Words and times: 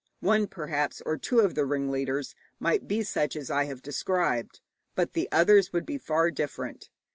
One, 0.21 0.47
perhaps, 0.47 0.99
or 1.05 1.15
two 1.15 1.41
of 1.41 1.53
the 1.53 1.63
ringleaders 1.63 2.33
might 2.59 2.87
be 2.87 3.03
such 3.03 3.35
as 3.35 3.51
I 3.51 3.65
have 3.65 3.83
described, 3.83 4.59
but 4.95 5.13
the 5.13 5.29
others 5.31 5.71
would 5.71 5.85
be 5.85 5.99
far 5.99 6.31
different. 6.31 6.89